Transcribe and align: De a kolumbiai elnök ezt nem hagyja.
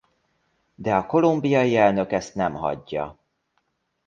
De 0.75 0.93
a 0.95 1.05
kolumbiai 1.05 1.75
elnök 1.75 2.11
ezt 2.11 2.35
nem 2.35 2.53
hagyja. 2.53 3.17